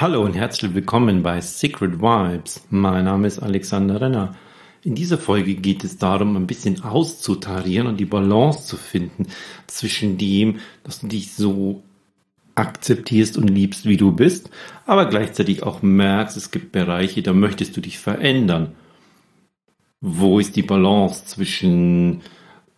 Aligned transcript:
Hallo 0.00 0.22
und 0.22 0.34
herzlich 0.34 0.72
willkommen 0.72 1.22
bei 1.22 1.42
Secret 1.42 2.00
Vibes. 2.00 2.66
Mein 2.70 3.04
Name 3.04 3.26
ist 3.26 3.38
Alexander 3.38 4.00
Renner. 4.00 4.34
In 4.82 4.94
dieser 4.94 5.18
Folge 5.18 5.56
geht 5.56 5.84
es 5.84 5.98
darum, 5.98 6.36
ein 6.36 6.46
bisschen 6.46 6.82
auszutarieren 6.82 7.86
und 7.86 8.00
die 8.00 8.06
Balance 8.06 8.64
zu 8.64 8.78
finden 8.78 9.26
zwischen 9.66 10.16
dem, 10.16 10.60
dass 10.84 11.00
du 11.00 11.08
dich 11.08 11.34
so 11.34 11.82
akzeptierst 12.54 13.36
und 13.36 13.48
liebst, 13.48 13.84
wie 13.84 13.98
du 13.98 14.12
bist, 14.12 14.48
aber 14.86 15.04
gleichzeitig 15.04 15.64
auch 15.64 15.82
merkst, 15.82 16.34
es 16.38 16.50
gibt 16.50 16.72
Bereiche, 16.72 17.20
da 17.20 17.34
möchtest 17.34 17.76
du 17.76 17.82
dich 17.82 17.98
verändern. 17.98 18.72
Wo 20.00 20.38
ist 20.38 20.56
die 20.56 20.62
Balance 20.62 21.26
zwischen 21.26 22.22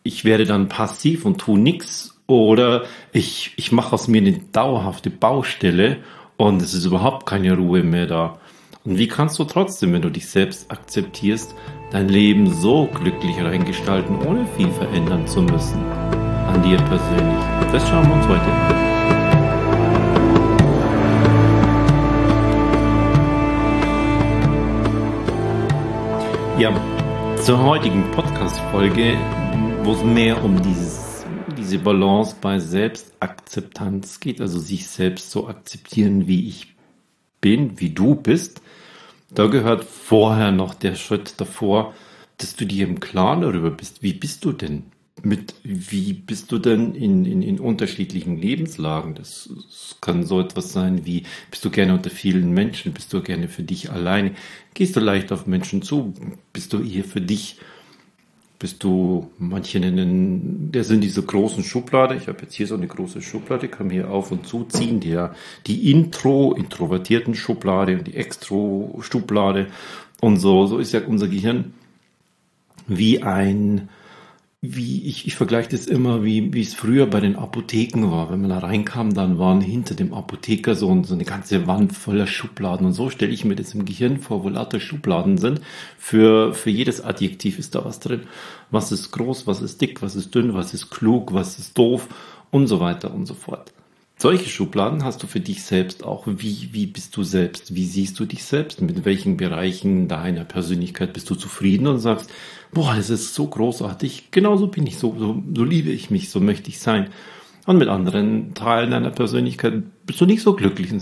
ich 0.03 0.25
werde 0.25 0.45
dann 0.45 0.69
passiv 0.69 1.25
und 1.25 1.39
tu 1.39 1.57
nichts 1.57 2.21
oder 2.27 2.83
ich, 3.13 3.53
ich 3.55 3.71
mache 3.71 3.93
aus 3.93 4.09
mir 4.09 4.23
eine 4.23 4.41
dauerhafte 4.51 5.11
Baustelle 5.11 5.99
und 6.43 6.61
es 6.61 6.75
ist 6.75 6.85
überhaupt 6.85 7.25
keine 7.25 7.57
Ruhe 7.57 7.85
mehr 7.85 8.07
da. 8.07 8.37
Und 8.85 8.99
wie 8.99 9.07
kannst 9.07 9.39
du 9.39 9.45
trotzdem, 9.45 9.93
wenn 9.93 10.03
du 10.03 10.11
dich 10.11 10.29
selbst 10.29 10.69
akzeptierst, 10.73 11.55
dein 11.93 12.09
Leben 12.09 12.53
so 12.53 12.87
glücklich 12.87 13.41
reingestalten, 13.41 14.17
ohne 14.27 14.45
viel 14.57 14.69
verändern 14.73 15.25
zu 15.29 15.41
müssen? 15.41 15.81
An 16.49 16.61
dir 16.65 16.79
persönlich. 16.79 17.45
Das 17.71 17.89
schauen 17.89 18.09
wir 18.09 18.15
uns 18.15 18.27
heute 18.27 18.41
an. 18.41 18.75
Ja, 26.59 26.73
zur 27.41 27.63
heutigen 27.63 28.11
Podcast-Folge, 28.11 29.17
wo 29.85 29.93
es 29.93 30.03
mehr 30.03 30.43
um 30.43 30.61
dieses, 30.61 31.12
diese 31.73 31.85
Balance 31.85 32.37
bei 32.39 32.59
Selbstakzeptanz 32.59 34.21
geht, 34.21 34.43
also 34.43 34.59
sich 34.59 34.89
selbst 34.89 35.31
so 35.31 35.49
akzeptieren, 35.49 36.27
wie 36.27 36.49
ich 36.49 36.75
bin, 37.41 37.81
wie 37.81 37.91
du 37.91 38.15
bist. 38.15 38.61
Da 39.31 39.47
gehört 39.47 39.85
vorher 39.85 40.53
noch 40.53 40.75
der 40.75 40.97
Schritt 40.97 41.41
davor, 41.41 41.95
dass 42.37 42.57
du 42.57 42.67
dir 42.67 42.87
im 42.87 43.01
Klaren 43.01 43.41
darüber 43.41 43.71
bist, 43.71 44.03
wie 44.03 44.13
bist 44.13 44.45
du 44.45 44.53
denn? 44.53 44.85
mit, 45.25 45.55
wie 45.63 46.15
bist 46.15 46.51
du 46.51 46.59
denn 46.59 46.95
in, 46.95 47.25
in, 47.25 47.43
in 47.43 47.61
unterschiedlichen 47.61 48.37
Lebenslagen? 48.37 49.15
Das, 49.15 49.49
das 49.55 49.97
kann 50.01 50.25
so 50.25 50.41
etwas 50.41 50.73
sein 50.73 51.07
wie, 51.07 51.25
bist 51.51 51.65
du 51.65 51.71
gerne 51.71 51.95
unter 51.95 52.11
vielen 52.11 52.51
Menschen? 52.51 52.93
Bist 52.93 53.13
du 53.13 53.23
gerne 53.23 53.47
für 53.47 53.63
dich 53.63 53.91
alleine? 53.93 54.33
Gehst 54.75 54.97
du 54.97 55.01
leicht 55.01 55.31
auf 55.31 55.47
Menschen 55.47 55.83
zu? 55.83 56.13
Bist 56.53 56.73
du 56.73 56.83
hier 56.83 57.05
für 57.05 57.21
dich? 57.21 57.59
Bist 58.63 58.85
du, 58.85 59.29
manche 59.39 59.81
nennen, 59.81 60.71
der 60.71 60.85
sind 60.85 61.01
diese 61.01 61.21
großen 61.21 61.65
Schublade. 61.65 62.15
Ich 62.15 62.29
habe 62.29 62.43
jetzt 62.43 62.55
hier 62.55 62.69
so 62.69 62.77
eine 62.77 62.87
große 62.87 63.21
Schublade, 63.21 63.67
kann 63.67 63.89
mir 63.89 63.95
hier 63.95 64.11
auf 64.11 64.31
und 64.31 64.47
zu 64.47 64.63
ziehen. 64.63 65.01
Die, 65.01 65.19
die 65.67 65.91
Intro, 65.91 66.53
introvertierten 66.53 67.35
Schublade 67.35 67.99
und 67.99 68.07
die 68.07 68.15
Extro-Schublade. 68.15 69.67
Und 70.21 70.37
so, 70.37 70.67
so 70.67 70.79
ist 70.79 70.93
ja 70.93 71.01
unser 71.05 71.27
Gehirn 71.27 71.75
wie 72.87 73.21
ein, 73.25 73.89
wie 74.65 75.09
ich, 75.09 75.27
ich 75.27 75.35
vergleiche 75.35 75.71
das 75.71 75.89
immer, 75.89 76.23
wie, 76.23 76.55
wie 76.55 76.61
es 76.61 76.73
früher 76.73 77.07
bei 77.07 77.19
den 77.19 77.35
Apotheken 77.35 78.13
war. 78.13 78.31
Wenn 78.31 78.43
man 78.43 78.51
da 78.51 78.59
reinkam, 78.59 79.13
dann 79.13 79.37
waren 79.37 79.61
hinter 79.61 79.97
dem 79.97 80.15
Apotheker 80.15 80.77
so, 80.77 81.03
so 81.03 81.15
eine 81.15 81.25
ganze 81.25 81.67
Wand 81.67 81.93
voller 81.93 82.29
Schubladen. 82.29 82.87
Und 82.87 82.93
so 82.93 83.11
stelle 83.11 83.33
ich 83.33 83.45
mir 83.45 83.57
das 83.57 83.75
im 83.75 83.85
Gehirn 83.85 84.21
vor, 84.21 84.45
wo 84.45 84.49
lauter 84.49 84.79
Schubladen 84.79 85.37
sind. 85.37 85.61
Für, 85.99 86.55
für 86.55 86.71
jedes 86.71 87.01
Adjektiv 87.01 87.59
ist 87.59 87.75
da 87.75 87.85
was 87.85 87.99
drin. 87.99 88.23
Was 88.71 88.93
ist 88.93 89.11
groß, 89.11 89.49
was 89.49 89.63
ist 89.63 89.81
dick, 89.81 90.01
was 90.01 90.15
ist 90.15 90.33
dünn, 90.33 90.55
was 90.55 90.75
ist 90.75 90.91
klug, 90.91 91.35
was 91.35 91.59
ist 91.59 91.77
doof 91.77 92.07
und 92.53 92.69
so 92.69 92.79
weiter 92.79 93.13
und 93.13 93.27
so 93.27 93.35
fort. 93.35 93.73
Solche 94.23 94.49
Schubladen 94.49 95.03
hast 95.03 95.21
du 95.25 95.27
für 95.27 95.41
dich 95.41 95.65
selbst 95.65 96.05
auch. 96.05 96.29
Wie, 96.29 96.69
wie 96.71 96.87
bist 96.87 97.17
du 97.17 97.25
selbst? 97.25 97.75
Wie 97.75 97.85
siehst 97.85 98.21
du 98.21 98.25
dich 98.25 98.45
selbst? 98.45 98.81
Mit 98.81 99.05
welchen 99.05 99.37
Bereichen 99.37 100.07
deiner 100.07 100.45
Persönlichkeit 100.45 101.13
bist 101.13 101.29
du 101.29 101.35
zufrieden 101.35 101.89
und 101.89 101.99
sagst, 101.99 102.31
boah, 102.73 102.95
das 102.95 103.11
ist 103.11 103.35
so 103.35 103.49
großartig. 103.49 104.31
Genauso 104.31 104.69
bin 104.69 104.87
ich, 104.87 104.97
so, 104.97 105.17
so, 105.19 105.43
so 105.53 105.65
liebe 105.65 105.91
ich 105.91 106.13
mich, 106.13 106.31
so 106.31 106.39
möchte 106.39 106.69
ich 106.69 106.79
sein. 106.79 107.09
Und 107.67 107.79
mit 107.79 107.89
anderen 107.89 108.55
Teilen 108.55 108.93
deiner 108.93 109.11
Persönlichkeit 109.11 109.83
bist 110.07 110.21
du 110.21 110.27
nicht 110.27 110.43
so 110.43 110.55
glücklich. 110.55 110.93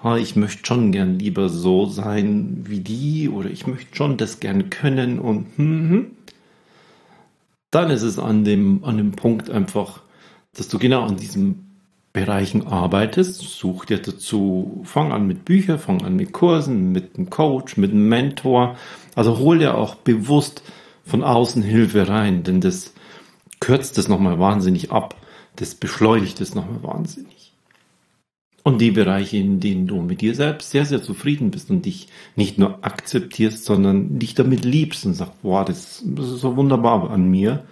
Ah, 0.00 0.16
ich 0.16 0.36
möchte 0.36 0.64
schon 0.64 0.92
gern 0.92 1.18
lieber 1.18 1.48
so 1.48 1.86
sein 1.86 2.64
wie 2.68 2.78
die 2.78 3.28
oder 3.28 3.50
ich 3.50 3.66
möchte 3.66 3.96
schon 3.96 4.18
das 4.18 4.38
gern 4.38 4.70
können 4.70 5.18
und 5.18 5.48
hm, 5.56 5.90
hm. 5.90 6.06
dann 7.72 7.90
ist 7.90 8.02
es 8.02 8.20
an 8.20 8.44
dem, 8.44 8.84
an 8.84 8.98
dem 8.98 9.10
Punkt 9.10 9.50
einfach, 9.50 10.02
dass 10.54 10.68
du 10.68 10.78
genau 10.78 11.02
an 11.02 11.16
diesem 11.16 11.67
Bereichen 12.12 12.66
arbeitest, 12.66 13.40
such 13.40 13.84
dir 13.84 13.98
dazu, 13.98 14.80
fang 14.84 15.12
an 15.12 15.26
mit 15.26 15.44
Büchern, 15.44 15.78
fang 15.78 16.02
an 16.04 16.16
mit 16.16 16.32
Kursen, 16.32 16.90
mit 16.92 17.16
einem 17.16 17.30
Coach, 17.30 17.76
mit 17.76 17.92
einem 17.92 18.08
Mentor. 18.08 18.76
Also 19.14 19.38
hol 19.38 19.58
dir 19.58 19.76
auch 19.76 19.94
bewusst 19.94 20.62
von 21.04 21.22
außen 21.22 21.62
Hilfe 21.62 22.08
rein, 22.08 22.42
denn 22.42 22.60
das 22.60 22.94
kürzt 23.60 23.98
es 23.98 24.08
nochmal 24.08 24.38
wahnsinnig 24.38 24.90
ab. 24.90 25.16
Das 25.56 25.74
beschleunigt 25.74 26.40
es 26.40 26.54
nochmal 26.54 26.82
wahnsinnig. 26.82 27.52
Und 28.62 28.80
die 28.80 28.90
Bereiche, 28.90 29.38
in 29.38 29.60
denen 29.60 29.86
du 29.86 30.02
mit 30.02 30.20
dir 30.20 30.34
selbst 30.34 30.70
sehr, 30.70 30.84
sehr 30.84 31.02
zufrieden 31.02 31.50
bist 31.50 31.70
und 31.70 31.86
dich 31.86 32.08
nicht 32.36 32.58
nur 32.58 32.84
akzeptierst, 32.84 33.64
sondern 33.64 34.18
dich 34.18 34.34
damit 34.34 34.64
liebst 34.64 35.06
und 35.06 35.14
sagst, 35.14 35.34
das, 35.42 36.02
das 36.04 36.26
ist 36.26 36.40
so 36.40 36.56
wunderbar 36.56 37.10
an 37.10 37.30
mir, 37.30 37.64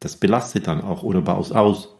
das 0.00 0.16
belastet 0.16 0.66
dann 0.66 0.80
auch 0.80 1.02
oder 1.02 1.20
baust 1.20 1.54
aus. 1.54 1.94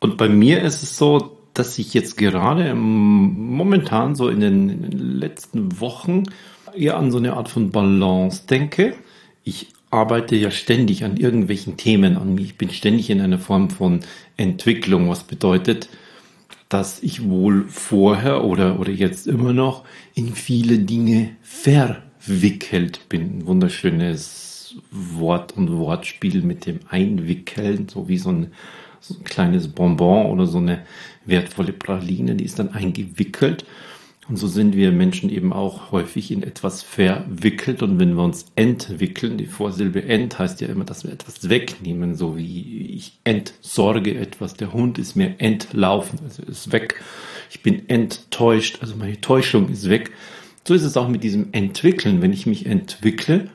Und 0.00 0.16
bei 0.16 0.28
mir 0.28 0.62
ist 0.62 0.82
es 0.82 0.96
so, 0.96 1.38
dass 1.54 1.78
ich 1.78 1.92
jetzt 1.92 2.16
gerade 2.16 2.74
momentan 2.74 4.14
so 4.14 4.28
in 4.28 4.40
den, 4.40 5.18
letzten 5.18 5.80
Wochen 5.80 6.24
eher 6.74 6.96
an 6.96 7.10
so 7.10 7.18
eine 7.18 7.32
Art 7.34 7.48
von 7.48 7.70
Balance 7.70 8.46
denke. 8.48 8.94
Ich 9.42 9.68
arbeite 9.90 10.36
ja 10.36 10.50
ständig 10.50 11.04
an 11.04 11.16
irgendwelchen 11.16 11.76
Themen 11.76 12.16
an 12.16 12.34
mir. 12.34 12.42
Ich 12.42 12.56
bin 12.56 12.70
ständig 12.70 13.10
in 13.10 13.20
einer 13.20 13.38
Form 13.38 13.70
von 13.70 14.00
Entwicklung, 14.36 15.08
was 15.08 15.24
bedeutet, 15.24 15.88
dass 16.68 17.02
ich 17.02 17.28
wohl 17.28 17.64
vorher 17.68 18.44
oder, 18.44 18.78
oder 18.78 18.92
jetzt 18.92 19.26
immer 19.26 19.52
noch 19.52 19.84
in 20.14 20.34
viele 20.34 20.78
Dinge 20.78 21.30
verwickelt 21.42 23.08
bin. 23.08 23.38
Ein 23.38 23.46
wunderschönes 23.46 24.76
Wort 24.90 25.56
und 25.56 25.72
Wortspiel 25.72 26.42
mit 26.42 26.66
dem 26.66 26.80
Einwickeln, 26.88 27.88
so 27.88 28.08
wie 28.08 28.18
so 28.18 28.30
ein 28.30 28.52
so 29.00 29.14
ein 29.14 29.24
kleines 29.24 29.68
Bonbon 29.68 30.26
oder 30.26 30.46
so 30.46 30.58
eine 30.58 30.80
wertvolle 31.24 31.72
Praline, 31.72 32.34
die 32.34 32.44
ist 32.44 32.58
dann 32.58 32.72
eingewickelt. 32.72 33.64
Und 34.28 34.36
so 34.36 34.46
sind 34.46 34.76
wir 34.76 34.92
Menschen 34.92 35.30
eben 35.30 35.54
auch 35.54 35.90
häufig 35.90 36.30
in 36.30 36.42
etwas 36.42 36.82
verwickelt. 36.82 37.82
Und 37.82 37.98
wenn 37.98 38.14
wir 38.14 38.22
uns 38.22 38.44
entwickeln, 38.56 39.38
die 39.38 39.46
Vorsilbe 39.46 40.04
ent 40.04 40.38
heißt 40.38 40.60
ja 40.60 40.68
immer, 40.68 40.84
dass 40.84 41.04
wir 41.04 41.12
etwas 41.12 41.48
wegnehmen, 41.48 42.14
so 42.14 42.36
wie 42.36 42.88
ich 42.94 43.18
entsorge 43.24 44.18
etwas. 44.18 44.52
Der 44.54 44.74
Hund 44.74 44.98
ist 44.98 45.16
mir 45.16 45.36
entlaufen, 45.38 46.18
also 46.24 46.42
ist 46.42 46.72
weg. 46.72 47.02
Ich 47.50 47.62
bin 47.62 47.88
enttäuscht, 47.88 48.78
also 48.82 48.96
meine 48.96 49.18
Täuschung 49.18 49.70
ist 49.70 49.88
weg. 49.88 50.10
So 50.66 50.74
ist 50.74 50.82
es 50.82 50.98
auch 50.98 51.08
mit 51.08 51.24
diesem 51.24 51.48
Entwickeln. 51.52 52.20
Wenn 52.20 52.34
ich 52.34 52.44
mich 52.44 52.66
entwickle, 52.66 53.48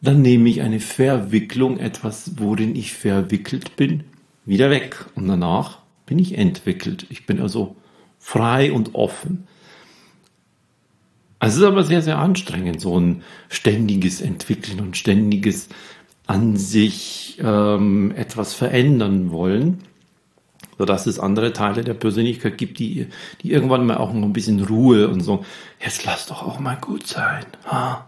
dann 0.00 0.22
nehme 0.22 0.48
ich 0.48 0.62
eine 0.62 0.80
Verwicklung, 0.80 1.78
etwas, 1.78 2.32
worin 2.38 2.74
ich 2.74 2.94
verwickelt 2.94 3.76
bin, 3.76 4.04
wieder 4.44 4.70
weg 4.70 5.04
und 5.14 5.28
danach 5.28 5.78
bin 6.06 6.18
ich 6.18 6.36
entwickelt. 6.36 7.06
Ich 7.10 7.26
bin 7.26 7.40
also 7.40 7.76
frei 8.18 8.72
und 8.72 8.94
offen. 8.94 9.46
Also 11.38 11.56
es 11.56 11.62
ist 11.62 11.68
aber 11.68 11.84
sehr, 11.84 12.02
sehr 12.02 12.18
anstrengend, 12.18 12.80
so 12.80 12.98
ein 12.98 13.22
ständiges 13.48 14.20
Entwickeln 14.20 14.80
und 14.80 14.96
ständiges 14.96 15.68
an 16.26 16.56
sich 16.56 17.38
ähm, 17.42 18.12
etwas 18.16 18.54
verändern 18.54 19.32
wollen, 19.32 19.82
sodass 20.78 21.06
es 21.06 21.18
andere 21.18 21.52
Teile 21.52 21.82
der 21.82 21.94
Persönlichkeit 21.94 22.58
gibt, 22.58 22.78
die, 22.78 23.08
die 23.42 23.50
irgendwann 23.50 23.86
mal 23.86 23.96
auch 23.96 24.12
noch 24.12 24.22
ein 24.22 24.32
bisschen 24.32 24.62
Ruhe 24.64 25.08
und 25.08 25.20
so, 25.20 25.44
jetzt 25.80 26.04
lass 26.04 26.26
doch 26.26 26.44
auch 26.44 26.60
mal 26.60 26.76
gut 26.76 27.08
sein. 27.08 27.44
Ha? 27.66 28.06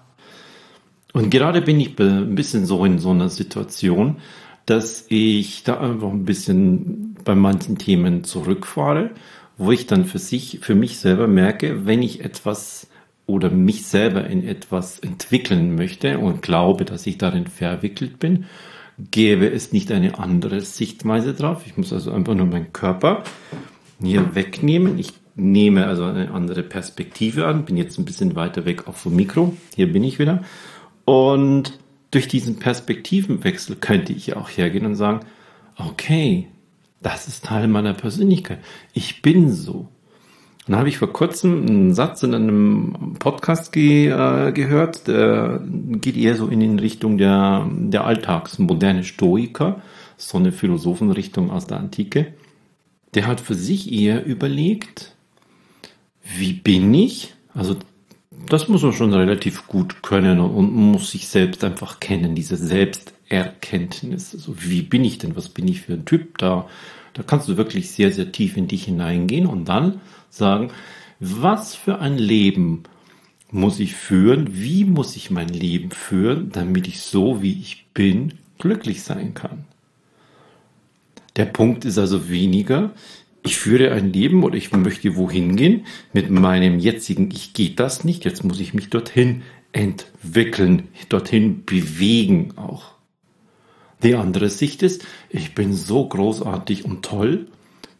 Und 1.13 1.31
gerade 1.31 1.61
bin 1.61 1.81
ich 1.81 1.99
ein 1.99 2.35
bisschen 2.35 2.67
so 2.67 2.85
in 2.85 2.99
so 2.99 3.11
einer 3.11 3.29
Situation, 3.29 4.19
dass 4.67 5.07
ich 5.09 5.65
da 5.65 5.81
einfach 5.81 6.11
ein 6.11 6.25
bisschen 6.25 7.17
bei 7.25 7.35
manchen 7.35 7.79
Themen 7.79 8.25
zurückfahre, 8.25 9.11
wo 9.57 9.71
ich 9.73 9.87
dann 9.87 10.05
für 10.05 10.19
sich, 10.19 10.61
für 10.63 10.75
mich 10.75 10.99
selber 10.99 11.29
merke, 11.29 11.87
wenn 11.87 12.03
ich 12.03 12.25
etwas 12.25 12.89
oder 13.27 13.51
mich 13.51 13.87
selber 13.87 14.27
in 14.27 14.47
etwas 14.47 14.99
entwickeln 14.99 15.75
möchte 15.77 16.19
und 16.19 16.43
glaube, 16.43 16.85
dass 16.85 17.07
ich 17.07 17.19
darin 17.19 17.47
verwickelt 17.47 18.19
bin, 18.19 18.45
gäbe 19.11 19.51
es 19.51 19.73
nicht 19.73 19.91
eine 19.93 20.19
andere 20.19 20.61
Sichtweise 20.61 21.35
drauf. 21.35 21.63
Ich 21.67 21.77
muss 21.77 21.93
also 21.93 22.13
einfach 22.13 22.35
nur 22.35 22.47
meinen 22.47 22.73
Körper 22.73 23.25
hier 24.03 24.35
wegnehmen. 24.35 24.99
Ich 24.99 25.13
nehme 25.37 25.87
also 25.87 26.05
eine 26.05 26.31
andere 26.31 26.63
Perspektive 26.63 27.47
an, 27.47 27.65
bin 27.65 27.77
jetzt 27.77 27.99
ein 27.99 28.05
bisschen 28.05 28.37
weiter 28.37 28.65
weg 28.65 28.87
auf 28.87 29.03
dem 29.03 29.17
Mikro. 29.17 29.57
Hier 29.75 29.93
bin 29.93 30.05
ich 30.05 30.19
wieder. 30.19 30.45
Und 31.05 31.79
durch 32.15 32.29
diesen 32.29 32.59
Perspektivenwechsel 32.59 33.77
könnte 33.77 34.13
ich 34.13 34.37
auch 34.37 34.49
hergehen 34.49 34.87
und 34.87 34.95
sagen, 34.95 35.21
okay, 35.77 36.49
das 37.03 37.29
ist 37.29 37.45
Teil 37.45 37.69
meiner 37.69 37.95
Persönlichkeit. 37.95 38.61
Ich 38.93 39.21
bin 39.21 39.51
so. 39.51 39.89
Und 40.67 40.73
da 40.73 40.79
habe 40.79 40.89
ich 40.89 40.97
vor 40.97 41.13
kurzem 41.13 41.67
einen 41.67 41.95
Satz 41.95 42.23
in 42.23 42.35
einem 42.35 43.17
Podcast 43.19 43.73
ge, 43.73 44.09
äh, 44.09 44.53
gehört, 44.53 45.09
der 45.09 45.63
geht 45.67 46.17
eher 46.17 46.37
so 46.37 46.47
in 46.47 46.61
die 46.61 46.83
Richtung 46.83 47.19
der, 47.19 47.69
der 47.71 48.05
Alltagsmoderne 48.05 49.05
Stoiker, 49.05 49.83
so 50.17 50.39
eine 50.39 50.53
Philosophenrichtung 50.53 51.51
aus 51.51 51.67
der 51.67 51.79
Antike. 51.79 52.33
Der 53.13 53.27
hat 53.27 53.41
für 53.41 53.55
sich 53.55 53.93
eher 53.93 54.25
überlegt, 54.25 55.15
wie 56.23 56.55
bin 56.55 56.95
ich? 56.95 57.35
Also 57.53 57.77
das 58.49 58.69
muss 58.69 58.83
man 58.83 58.93
schon 58.93 59.13
relativ 59.13 59.67
gut 59.67 60.03
können 60.03 60.41
und 60.41 60.73
muss 60.73 61.11
sich 61.11 61.29
selbst 61.29 61.65
einfach 61.65 62.01
kennen, 62.01 62.35
diese 62.35 62.57
Selbsterkenntnis. 62.57 64.35
Also 64.35 64.55
wie 64.63 64.83
bin 64.83 65.05
ich 65.05 65.19
denn? 65.19 65.37
Was 65.37 65.49
bin 65.49 65.69
ich 65.69 65.83
für 65.83 65.95
ein 65.95 66.05
Typ? 66.05 66.39
Da, 66.39 66.69
da 67.15 67.23
kannst 67.23 67.49
du 67.49 67.57
wirklich 67.57 67.91
sehr, 67.91 68.13
sehr 68.13 68.33
tief 68.33 68.57
in 68.57 68.69
dich 68.69 68.85
hineingehen 68.85 69.47
und 69.47 69.67
dann 69.69 70.01
sagen, 70.31 70.71
was 71.21 71.75
für 71.75 72.01
ein 72.01 72.19
Leben 72.19 72.83
muss 73.51 73.79
ich 73.79 73.95
führen? 73.95 74.49
Wie 74.55 74.85
muss 74.85 75.17
ich 75.17 75.31
mein 75.31 75.49
Leben 75.49 75.91
führen, 75.91 76.51
damit 76.51 76.89
ich 76.89 77.01
so, 77.01 77.41
wie 77.41 77.53
ich 77.53 77.87
bin, 77.95 78.35
glücklich 78.59 79.03
sein 79.03 79.35
kann? 79.35 79.65
Der 81.37 81.47
Punkt 81.47 81.85
ist 81.85 81.99
also 81.99 82.29
weniger, 82.29 82.91
ich 83.45 83.57
führe 83.57 83.93
ein 83.93 84.13
Leben 84.13 84.43
oder 84.43 84.57
ich 84.57 84.73
möchte 84.73 85.17
wohin 85.17 85.55
gehen. 85.55 85.85
Mit 86.13 86.31
meinem 86.31 86.79
jetzigen 86.79 87.31
Ich 87.31 87.53
geht 87.53 87.79
das 87.79 88.03
nicht. 88.03 88.25
Jetzt 88.25 88.43
muss 88.43 88.59
ich 88.59 88.73
mich 88.73 88.89
dorthin 88.89 89.43
entwickeln, 89.73 90.89
dorthin 91.09 91.65
bewegen 91.65 92.55
auch. 92.57 92.95
Die 94.03 94.15
andere 94.15 94.49
Sicht 94.49 94.83
ist, 94.83 95.07
ich 95.29 95.55
bin 95.55 95.75
so 95.75 96.09
großartig 96.09 96.85
und 96.85 97.05
toll. 97.05 97.49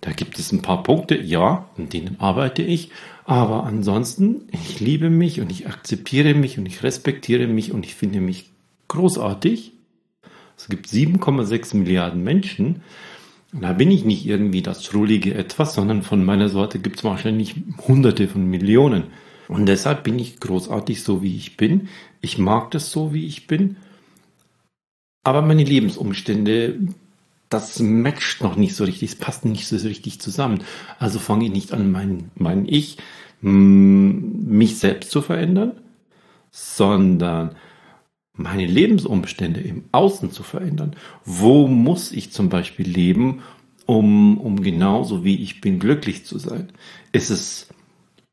Da 0.01 0.13
gibt 0.13 0.39
es 0.39 0.53
ein 0.53 0.63
paar 0.63 0.83
Punkte, 0.83 1.17
ja, 1.17 1.69
an 1.77 1.89
denen 1.89 2.21
arbeite 2.21 2.63
ich. 2.63 2.91
Aber 3.25 3.65
ansonsten, 3.65 4.49
ich 4.51 4.81
liebe 4.81 5.11
mich 5.11 5.41
und 5.41 5.51
ich 5.51 5.67
akzeptiere 5.67 6.35
mich 6.35 6.59
und 6.59 6.67
ich 6.67 6.83
respektiere 6.83 7.47
mich 7.49 7.73
und 7.73 7.85
ich 7.85 7.95
finde 7.95 8.21
mich 8.21 8.51
großartig. 8.89 9.73
Es 10.57 10.69
gibt 10.69 10.87
7,6 10.87 11.77
Milliarden 11.77 12.23
Menschen 12.23 12.83
da 13.61 13.73
bin 13.73 13.91
ich 13.91 14.05
nicht 14.05 14.27
irgendwie 14.27 14.63
das 14.63 14.85
schrullige 14.85 15.35
Etwas, 15.35 15.75
sondern 15.75 16.03
von 16.03 16.25
meiner 16.25 16.49
Sorte 16.49 16.79
gibt 16.81 16.99
es 16.99 17.05
wahrscheinlich 17.05 17.55
hunderte 17.87 18.27
von 18.27 18.47
Millionen. 18.47 19.05
Und 19.49 19.67
deshalb 19.67 20.03
bin 20.03 20.19
ich 20.19 20.41
großartig 20.41 21.03
so, 21.03 21.23
wie 21.23 21.37
ich 21.37 21.57
bin. 21.57 21.89
Ich 22.21 22.39
mag 22.39 22.71
das 22.73 22.91
so, 22.91 23.13
wie 23.13 23.27
ich 23.27 23.47
bin. 23.47 23.77
Aber 25.23 25.43
meine 25.43 25.65
Lebensumstände, 25.65 26.81
das 27.49 27.79
matcht 27.79 28.43
noch 28.43 28.57
nicht 28.57 28.75
so 28.75 28.85
richtig, 28.85 29.11
es 29.11 29.17
passt 29.17 29.45
nicht 29.45 29.69
so 29.69 29.77
richtig 29.77 30.21
zusammen. 30.21 30.65
Also 30.99 31.19
fange 31.19 31.45
ich 31.47 31.53
nicht 31.53 31.73
an, 31.73 31.93
mein, 31.93 32.31
mein 32.35 32.67
Ich, 32.67 32.97
mich 33.41 34.79
selbst 34.79 35.11
zu 35.11 35.23
verändern, 35.23 35.73
sondern 36.51 37.55
meine 38.37 38.67
Lebensumstände 38.67 39.61
im 39.61 39.85
Außen 39.93 40.31
zu 40.31 40.43
verändern. 40.43 40.97
Wo 41.25 41.69
muss 41.69 42.13
ich 42.13 42.33
zum 42.33 42.49
Beispiel 42.49 42.89
leben, 42.89 43.43
um, 43.87 44.39
um 44.39 44.63
genauso 44.63 45.25
wie 45.25 45.43
ich 45.43 45.61
bin 45.61 45.79
glücklich 45.79 46.25
zu 46.25 46.39
sein? 46.39 46.71
Ist 47.13 47.31
es, 47.31 47.69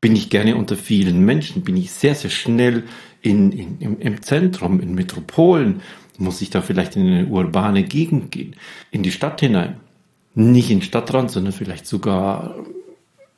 bin 0.00 0.16
ich 0.16 0.30
gerne 0.30 0.56
unter 0.56 0.76
vielen 0.76 1.24
Menschen? 1.24 1.62
Bin 1.62 1.76
ich 1.76 1.92
sehr, 1.92 2.14
sehr 2.14 2.30
schnell 2.30 2.84
in, 3.20 3.52
in, 3.52 3.78
im, 3.78 4.00
im 4.00 4.22
Zentrum, 4.22 4.80
in 4.80 4.94
Metropolen? 4.94 5.82
Muss 6.18 6.42
ich 6.42 6.50
da 6.50 6.62
vielleicht 6.62 6.96
in 6.96 7.06
eine 7.06 7.26
urbane 7.26 7.84
Gegend 7.84 8.32
gehen? 8.32 8.56
In 8.90 9.02
die 9.02 9.12
Stadt 9.12 9.40
hinein? 9.40 9.80
Nicht 10.34 10.70
in 10.70 10.82
Stadtrand, 10.82 11.30
sondern 11.30 11.52
vielleicht 11.52 11.86
sogar 11.86 12.56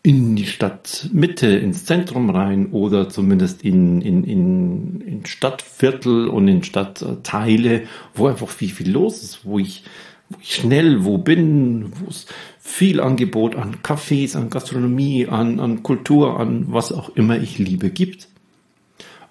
in 0.05 0.37
die 0.37 0.45
Stadtmitte, 0.45 1.47
ins 1.49 1.87
Zentrum 1.87 2.29
rein 2.29 2.73
oder 2.73 3.09
zumindest 3.09 3.65
in, 3.65 4.03
in, 4.03 4.23
in, 4.23 5.01
in 5.01 5.27
Stadtviertel 5.27 6.29
und 6.29 6.47
in 6.47 6.63
Stadtteile, 6.63 7.85
wo 8.13 8.27
einfach 8.27 8.51
viel, 8.51 8.69
viel 8.69 8.91
los 8.91 9.23
ist, 9.23 9.47
wo 9.47 9.59
ich, 9.59 9.83
wo 10.29 10.37
ich 10.43 10.57
schnell 10.57 11.07
wo 11.07 11.17
bin, 11.17 11.91
wo 11.99 12.11
es 12.11 12.27
viel 12.61 13.01
Angebot 13.01 13.57
an 13.57 13.77
Cafés, 13.83 14.37
an 14.37 14.51
Gastronomie, 14.51 15.27
an, 15.27 15.59
an 15.59 15.83
Kultur, 15.83 16.39
an 16.39 16.67
was 16.69 16.93
auch 16.93 17.17
immer 17.17 17.39
ich 17.39 17.59
liebe 17.59 17.89
gibt. 17.89 18.29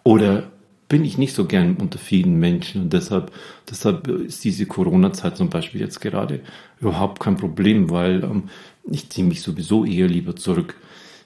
Oder 0.03 0.52
bin 0.93 1.05
ich 1.05 1.17
nicht 1.17 1.33
so 1.33 1.45
gern 1.45 1.77
unter 1.77 1.97
vielen 1.97 2.37
Menschen 2.37 2.83
und 2.83 2.93
deshalb, 2.93 3.31
deshalb 3.67 4.07
ist 4.07 4.43
diese 4.43 4.67
Corona-Zeit 4.67 5.35
zum 5.35 5.49
Beispiel 5.49 5.81
jetzt 5.81 6.01
gerade 6.01 6.41
überhaupt 6.79 7.19
kein 7.19 7.35
Problem, 7.35 7.89
weil 7.89 8.23
ähm, 8.23 8.43
ich 8.91 9.09
ziehe 9.09 9.25
mich 9.25 9.41
sowieso 9.41 9.85
eher 9.85 10.07
lieber 10.07 10.35
zurück. 10.35 10.75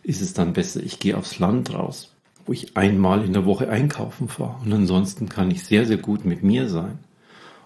Ist 0.04 0.22
es 0.22 0.32
dann 0.32 0.54
besser, 0.54 0.82
ich 0.82 1.00
gehe 1.00 1.18
aufs 1.18 1.40
Land 1.40 1.74
raus, 1.74 2.14
wo 2.46 2.54
ich 2.54 2.78
einmal 2.78 3.26
in 3.26 3.34
der 3.34 3.46
Woche 3.46 3.68
einkaufen 3.68 4.30
fahre 4.30 4.56
und 4.64 4.72
ansonsten 4.72 5.28
kann 5.28 5.52
ich 5.52 5.66
sehr, 5.66 5.86
sehr 5.86 5.98
gut 5.98 6.24
mit 6.24 6.44
mir 6.44 6.70
sein. 6.70 7.00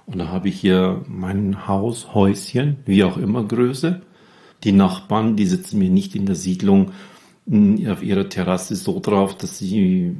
Und 0.07 0.17
da 0.17 0.29
habe 0.29 0.49
ich 0.49 0.59
hier 0.59 1.05
mein 1.07 1.67
Haus, 1.67 2.15
Häuschen, 2.15 2.77
wie 2.87 3.03
auch 3.03 3.17
immer 3.17 3.43
Größe. 3.43 4.01
Die 4.63 4.71
Nachbarn, 4.71 5.35
die 5.35 5.45
sitzen 5.45 5.77
mir 5.77 5.91
nicht 5.91 6.15
in 6.15 6.25
der 6.25 6.33
Siedlung 6.33 6.93
auf 7.87 8.01
ihrer 8.01 8.27
Terrasse 8.27 8.75
so 8.75 8.99
drauf, 8.99 9.37
dass 9.37 9.59
sie 9.59 10.15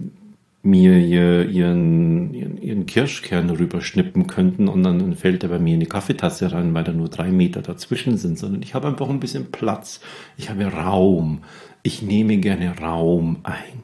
mir 0.64 1.00
ihren, 1.00 2.34
ihren, 2.34 2.62
ihren 2.62 2.86
Kirschkern 2.86 3.50
rüberschnippen 3.50 4.28
könnten 4.28 4.68
und 4.68 4.84
dann 4.84 5.16
fällt 5.16 5.44
er 5.44 5.50
bei 5.50 5.60
mir 5.60 5.74
in 5.74 5.80
die 5.80 5.88
Kaffeetasse 5.88 6.52
rein, 6.52 6.74
weil 6.74 6.84
da 6.84 6.92
nur 6.92 7.10
drei 7.10 7.32
Meter 7.32 7.62
dazwischen 7.62 8.18
sind, 8.18 8.38
sondern 8.38 8.62
ich 8.62 8.76
habe 8.76 8.88
einfach 8.88 9.10
ein 9.10 9.20
bisschen 9.20 9.52
Platz. 9.52 10.02
Ich 10.38 10.50
habe 10.50 10.66
Raum. 10.66 11.40
Ich 11.82 12.04
nehme 12.04 12.38
gerne 12.38 12.78
Raum 12.78 13.38
ein. 13.44 13.82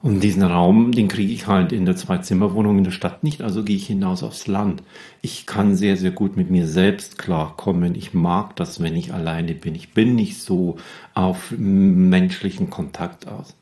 Und 0.00 0.20
diesen 0.20 0.44
Raum, 0.44 0.92
den 0.92 1.08
kriege 1.08 1.32
ich 1.32 1.48
halt 1.48 1.72
in 1.72 1.84
der 1.84 1.96
Zwei-Zimmer-Wohnung 1.96 2.78
in 2.78 2.84
der 2.84 2.92
Stadt 2.92 3.24
nicht, 3.24 3.42
also 3.42 3.64
gehe 3.64 3.74
ich 3.74 3.88
hinaus 3.88 4.22
aufs 4.22 4.46
Land. 4.46 4.84
Ich 5.22 5.44
kann 5.44 5.74
sehr, 5.74 5.96
sehr 5.96 6.12
gut 6.12 6.36
mit 6.36 6.50
mir 6.50 6.68
selbst 6.68 7.18
klarkommen. 7.18 7.96
Ich 7.96 8.14
mag 8.14 8.54
das, 8.54 8.80
wenn 8.80 8.94
ich 8.94 9.12
alleine 9.12 9.54
bin. 9.54 9.74
Ich 9.74 9.94
bin 9.94 10.14
nicht 10.14 10.40
so 10.40 10.76
auf 11.14 11.52
menschlichen 11.58 12.70
Kontakt 12.70 13.26
aus. 13.26 13.56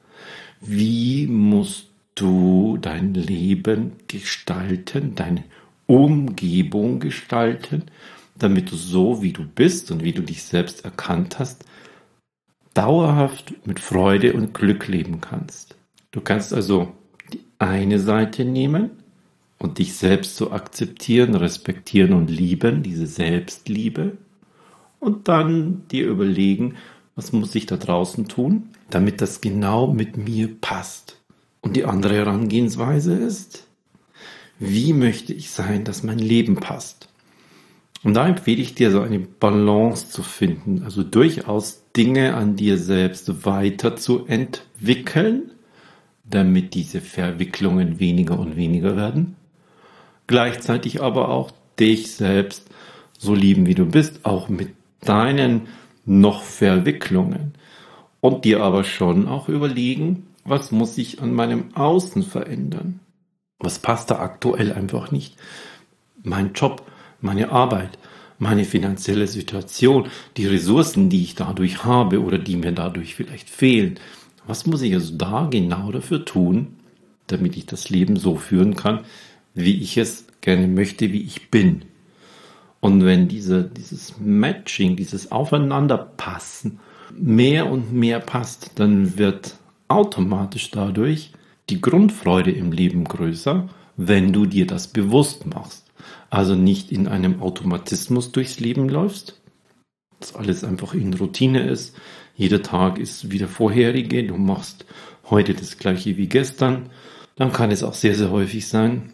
Wie 0.60 1.26
musst 1.26 1.85
du 2.16 2.78
dein 2.80 3.14
Leben 3.14 3.92
gestalten, 4.08 5.14
deine 5.14 5.44
Umgebung 5.86 6.98
gestalten, 6.98 7.84
damit 8.36 8.72
du 8.72 8.76
so, 8.76 9.22
wie 9.22 9.32
du 9.32 9.46
bist 9.46 9.90
und 9.92 10.02
wie 10.02 10.12
du 10.12 10.22
dich 10.22 10.42
selbst 10.42 10.84
erkannt 10.84 11.38
hast, 11.38 11.64
dauerhaft 12.74 13.54
mit 13.66 13.78
Freude 13.80 14.32
und 14.32 14.52
Glück 14.52 14.88
leben 14.88 15.20
kannst. 15.20 15.76
Du 16.10 16.20
kannst 16.20 16.52
also 16.52 16.92
die 17.32 17.40
eine 17.58 18.00
Seite 18.00 18.44
nehmen 18.44 18.90
und 19.58 19.78
dich 19.78 19.94
selbst 19.94 20.36
so 20.36 20.50
akzeptieren, 20.50 21.34
respektieren 21.34 22.12
und 22.12 22.28
lieben, 22.28 22.82
diese 22.82 23.06
Selbstliebe, 23.06 24.16
und 24.98 25.28
dann 25.28 25.86
dir 25.88 26.08
überlegen, 26.08 26.76
was 27.14 27.32
muss 27.32 27.54
ich 27.54 27.66
da 27.66 27.76
draußen 27.76 28.28
tun, 28.28 28.70
damit 28.90 29.20
das 29.20 29.40
genau 29.40 29.86
mit 29.86 30.16
mir 30.16 30.48
passt. 30.60 31.20
Und 31.66 31.74
die 31.74 31.84
andere 31.84 32.14
Herangehensweise 32.14 33.16
ist, 33.16 33.66
wie 34.60 34.92
möchte 34.92 35.32
ich 35.32 35.50
sein, 35.50 35.82
dass 35.82 36.04
mein 36.04 36.20
Leben 36.20 36.54
passt. 36.54 37.08
Und 38.04 38.14
da 38.14 38.28
empfehle 38.28 38.62
ich 38.62 38.76
dir 38.76 38.92
so 38.92 39.00
eine 39.00 39.18
Balance 39.18 40.08
zu 40.08 40.22
finden, 40.22 40.84
also 40.84 41.02
durchaus 41.02 41.82
Dinge 41.96 42.34
an 42.34 42.54
dir 42.54 42.78
selbst 42.78 43.44
weiterzuentwickeln, 43.44 45.50
damit 46.22 46.74
diese 46.74 47.00
Verwicklungen 47.00 47.98
weniger 47.98 48.38
und 48.38 48.54
weniger 48.54 48.96
werden. 48.96 49.34
Gleichzeitig 50.28 51.02
aber 51.02 51.30
auch 51.30 51.50
dich 51.80 52.12
selbst 52.12 52.70
so 53.18 53.34
lieben, 53.34 53.66
wie 53.66 53.74
du 53.74 53.86
bist, 53.86 54.24
auch 54.24 54.48
mit 54.48 54.68
deinen 55.00 55.62
noch 56.04 56.44
Verwicklungen 56.44 57.54
und 58.20 58.44
dir 58.44 58.62
aber 58.62 58.84
schon 58.84 59.26
auch 59.26 59.48
überlegen, 59.48 60.25
was 60.46 60.70
muss 60.70 60.96
ich 60.98 61.20
an 61.20 61.34
meinem 61.34 61.74
Außen 61.74 62.22
verändern? 62.22 63.00
Was 63.58 63.78
passt 63.78 64.10
da 64.10 64.18
aktuell 64.18 64.72
einfach 64.72 65.10
nicht? 65.10 65.36
Mein 66.22 66.52
Job, 66.52 66.86
meine 67.20 67.50
Arbeit, 67.50 67.98
meine 68.38 68.64
finanzielle 68.64 69.26
Situation, 69.26 70.08
die 70.36 70.46
Ressourcen, 70.46 71.08
die 71.08 71.22
ich 71.22 71.34
dadurch 71.34 71.84
habe 71.84 72.22
oder 72.22 72.38
die 72.38 72.56
mir 72.56 72.72
dadurch 72.72 73.14
vielleicht 73.14 73.48
fehlen. 73.48 73.98
Was 74.46 74.66
muss 74.66 74.82
ich 74.82 74.94
also 74.94 75.16
da 75.16 75.48
genau 75.50 75.90
dafür 75.90 76.24
tun, 76.24 76.76
damit 77.26 77.56
ich 77.56 77.66
das 77.66 77.90
Leben 77.90 78.16
so 78.16 78.36
führen 78.36 78.76
kann, 78.76 79.04
wie 79.54 79.80
ich 79.80 79.96
es 79.96 80.26
gerne 80.40 80.68
möchte, 80.68 81.12
wie 81.12 81.22
ich 81.22 81.50
bin? 81.50 81.82
Und 82.80 83.04
wenn 83.04 83.26
diese, 83.26 83.64
dieses 83.64 84.18
Matching, 84.20 84.96
dieses 84.96 85.32
Aufeinanderpassen 85.32 86.78
mehr 87.16 87.70
und 87.70 87.92
mehr 87.92 88.20
passt, 88.20 88.72
dann 88.76 89.18
wird 89.18 89.56
automatisch 89.88 90.70
dadurch 90.70 91.32
die 91.70 91.80
Grundfreude 91.80 92.50
im 92.50 92.72
Leben 92.72 93.04
größer, 93.04 93.68
wenn 93.96 94.32
du 94.32 94.46
dir 94.46 94.66
das 94.66 94.88
bewusst 94.88 95.46
machst. 95.46 95.84
Also 96.30 96.54
nicht 96.54 96.92
in 96.92 97.08
einem 97.08 97.40
Automatismus 97.40 98.32
durchs 98.32 98.60
Leben 98.60 98.88
läufst, 98.88 99.40
dass 100.20 100.34
alles 100.34 100.64
einfach 100.64 100.94
in 100.94 101.14
Routine 101.14 101.68
ist. 101.68 101.96
jeder 102.36 102.62
Tag 102.62 102.98
ist 102.98 103.30
wie 103.30 103.38
der 103.38 103.48
vorherige, 103.48 104.24
du 104.24 104.36
machst 104.36 104.84
heute 105.30 105.54
das 105.54 105.78
gleiche 105.78 106.16
wie 106.16 106.28
gestern, 106.28 106.90
dann 107.36 107.52
kann 107.52 107.70
es 107.70 107.82
auch 107.82 107.94
sehr, 107.94 108.14
sehr 108.14 108.30
häufig 108.30 108.68
sein, 108.68 109.12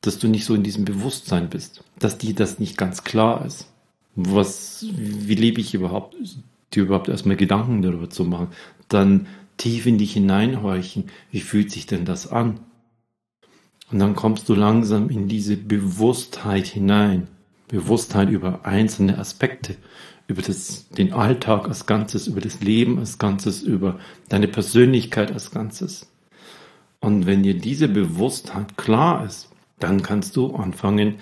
dass 0.00 0.18
du 0.18 0.28
nicht 0.28 0.44
so 0.44 0.54
in 0.54 0.62
diesem 0.62 0.84
Bewusstsein 0.84 1.48
bist, 1.48 1.84
dass 1.98 2.18
dir 2.18 2.34
das 2.34 2.58
nicht 2.58 2.76
ganz 2.76 3.04
klar 3.04 3.44
ist. 3.46 3.68
Was, 4.14 4.84
wie 4.94 5.34
lebe 5.34 5.60
ich 5.60 5.74
überhaupt, 5.74 6.16
dir 6.74 6.82
überhaupt 6.82 7.08
erstmal 7.08 7.36
Gedanken 7.36 7.82
darüber 7.82 8.10
zu 8.10 8.24
machen, 8.24 8.48
dann 8.88 9.26
tief 9.56 9.86
in 9.86 9.98
dich 9.98 10.12
hineinhorchen, 10.12 11.04
wie 11.30 11.40
fühlt 11.40 11.70
sich 11.70 11.86
denn 11.86 12.04
das 12.04 12.30
an? 12.30 12.60
Und 13.90 13.98
dann 13.98 14.16
kommst 14.16 14.48
du 14.48 14.54
langsam 14.54 15.10
in 15.10 15.28
diese 15.28 15.56
Bewusstheit 15.56 16.66
hinein. 16.66 17.28
Bewusstheit 17.68 18.28
über 18.28 18.66
einzelne 18.66 19.18
Aspekte, 19.18 19.76
über 20.26 20.42
das, 20.42 20.88
den 20.90 21.12
Alltag 21.12 21.68
als 21.68 21.86
Ganzes, 21.86 22.26
über 22.26 22.40
das 22.40 22.60
Leben 22.60 22.98
als 22.98 23.18
Ganzes, 23.18 23.62
über 23.62 23.98
deine 24.28 24.48
Persönlichkeit 24.48 25.32
als 25.32 25.50
Ganzes. 25.50 26.10
Und 27.00 27.26
wenn 27.26 27.42
dir 27.42 27.54
diese 27.54 27.88
Bewusstheit 27.88 28.76
klar 28.76 29.24
ist, 29.24 29.48
dann 29.78 30.02
kannst 30.02 30.36
du 30.36 30.54
anfangen, 30.54 31.16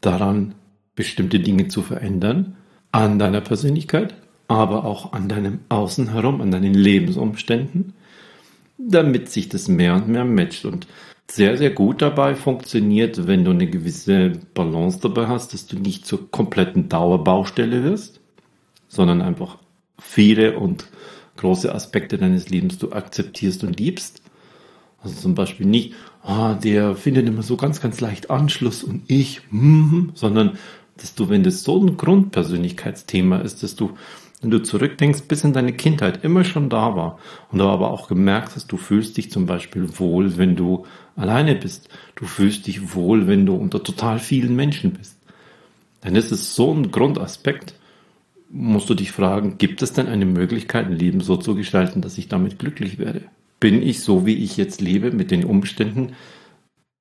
daran 0.00 0.54
bestimmte 0.94 1.40
Dinge 1.40 1.68
zu 1.68 1.82
verändern, 1.82 2.56
an 2.92 3.18
deiner 3.18 3.40
Persönlichkeit, 3.40 4.14
aber 4.48 4.84
auch 4.84 5.12
an 5.12 5.28
deinem 5.28 5.60
Außen 5.68 6.12
herum, 6.12 6.40
an 6.40 6.50
deinen 6.50 6.74
Lebensumständen, 6.74 7.94
damit 8.78 9.30
sich 9.30 9.48
das 9.48 9.68
mehr 9.68 9.94
und 9.94 10.08
mehr 10.08 10.24
matcht. 10.24 10.64
Und 10.64 10.86
sehr, 11.30 11.56
sehr 11.56 11.70
gut 11.70 12.02
dabei 12.02 12.34
funktioniert, 12.34 13.26
wenn 13.26 13.44
du 13.44 13.50
eine 13.50 13.66
gewisse 13.66 14.32
Balance 14.52 14.98
dabei 15.00 15.26
hast, 15.26 15.54
dass 15.54 15.66
du 15.66 15.78
nicht 15.78 16.06
zur 16.06 16.30
kompletten 16.30 16.88
Dauerbaustelle 16.88 17.82
wirst, 17.82 18.20
sondern 18.88 19.22
einfach 19.22 19.58
viele 19.98 20.58
und 20.58 20.86
große 21.36 21.74
Aspekte 21.74 22.18
deines 22.18 22.50
Lebens 22.50 22.78
du 22.78 22.92
akzeptierst 22.92 23.64
und 23.64 23.78
liebst. 23.80 24.22
Also 25.02 25.16
zum 25.20 25.34
Beispiel 25.34 25.66
nicht, 25.66 25.94
ah, 26.22 26.54
der 26.54 26.94
findet 26.94 27.26
immer 27.26 27.42
so 27.42 27.56
ganz, 27.56 27.80
ganz 27.80 28.00
leicht 28.00 28.30
Anschluss 28.30 28.84
und 28.84 29.02
ich, 29.08 29.42
mm, 29.50 30.10
sondern 30.14 30.58
dass 30.96 31.14
du, 31.14 31.28
wenn 31.28 31.42
das 31.42 31.64
so 31.64 31.82
ein 31.82 31.96
Grundpersönlichkeitsthema 31.96 33.38
ist, 33.38 33.62
dass 33.62 33.74
du 33.74 33.96
wenn 34.44 34.50
du 34.50 34.62
zurückdenkst, 34.62 35.22
bis 35.22 35.42
in 35.42 35.54
deine 35.54 35.72
Kindheit 35.72 36.22
immer 36.22 36.44
schon 36.44 36.68
da 36.68 36.94
war 36.94 37.18
und 37.50 37.58
du 37.58 37.64
aber 37.64 37.90
auch 37.90 38.08
gemerkt 38.08 38.54
hast, 38.54 38.70
du 38.70 38.76
fühlst 38.76 39.16
dich 39.16 39.30
zum 39.30 39.46
Beispiel 39.46 39.98
wohl, 39.98 40.36
wenn 40.36 40.54
du 40.54 40.84
alleine 41.16 41.54
bist. 41.54 41.88
Du 42.14 42.26
fühlst 42.26 42.66
dich 42.66 42.94
wohl, 42.94 43.26
wenn 43.26 43.46
du 43.46 43.54
unter 43.54 43.82
total 43.82 44.18
vielen 44.18 44.54
Menschen 44.54 44.92
bist. 44.92 45.18
Dann 46.02 46.14
ist 46.14 46.30
es 46.30 46.54
so 46.54 46.72
ein 46.74 46.90
Grundaspekt, 46.90 47.74
musst 48.50 48.90
du 48.90 48.94
dich 48.94 49.12
fragen, 49.12 49.56
gibt 49.56 49.80
es 49.80 49.94
denn 49.94 50.08
eine 50.08 50.26
Möglichkeit, 50.26 50.86
ein 50.86 50.98
Leben 50.98 51.20
so 51.20 51.38
zu 51.38 51.54
gestalten, 51.54 52.02
dass 52.02 52.18
ich 52.18 52.28
damit 52.28 52.58
glücklich 52.58 52.98
werde? 52.98 53.22
Bin 53.60 53.82
ich 53.82 54.00
so, 54.00 54.26
wie 54.26 54.44
ich 54.44 54.58
jetzt 54.58 54.82
lebe, 54.82 55.10
mit 55.10 55.30
den 55.30 55.44
Umständen, 55.44 56.12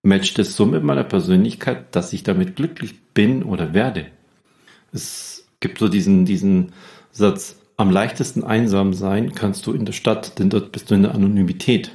matcht 0.02 0.40
es 0.40 0.56
so 0.56 0.66
mit 0.66 0.84
meiner 0.84 1.04
Persönlichkeit, 1.04 1.94
dass 1.94 2.14
ich 2.14 2.24
damit 2.24 2.56
glücklich 2.56 3.02
bin 3.14 3.44
oder 3.44 3.74
werde? 3.74 4.06
Es 4.94 5.46
gibt 5.60 5.80
so 5.80 5.90
diesen, 5.90 6.26
diesen 6.26 6.72
Satz, 7.14 7.58
am 7.78 7.92
leichtesten 7.92 8.44
einsam 8.44 8.94
sein 8.94 9.36
kannst 9.36 9.68
du 9.68 9.72
in 9.72 9.86
der 9.86 9.94
Stadt, 9.94 10.40
denn 10.40 10.50
dort 10.50 10.72
bist 10.72 10.90
du 10.90 10.96
in 10.96 11.04
der 11.04 11.14
Anonymität. 11.14 11.92